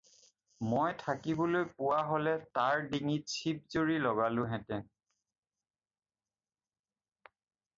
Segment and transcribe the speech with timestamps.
[0.69, 4.89] মই থাকিবলৈ পোৱা হ'লে তাৰ ডিঙিত চিপজৰী লগালোঁহেঁতেন।